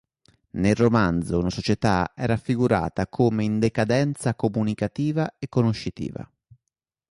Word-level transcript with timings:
Nel 0.53 0.73
romanzo 0.73 1.37
una 1.37 1.51
società 1.51 2.13
è 2.15 2.25
raffigurata 2.25 3.05
come 3.05 3.43
in 3.43 3.59
decadenza 3.59 4.33
comunicativa 4.33 5.35
e 5.37 5.47
conoscitiva. 5.47 6.27